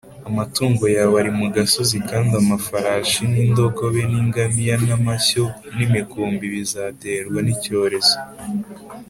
amatungo 0.29 0.85
yawe 0.95 1.15
ari 1.21 1.31
mu 1.39 1.45
gasozi 1.55 1.97
Kandi 2.09 2.33
amafarashi 2.41 3.19
n 3.31 3.33
indogobe 3.45 4.01
n 4.11 4.13
ingamiya 4.21 4.75
n 4.85 4.87
amashyo 4.97 5.43
n 5.75 5.77
imikumbi 5.87 6.45
bizaterwa 6.53 7.39
n’icyorezo 7.45 8.15